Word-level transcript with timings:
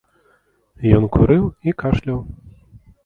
Ён 0.99 1.03
курыў 1.17 1.45
і 1.67 1.77
кашляў. 1.83 2.19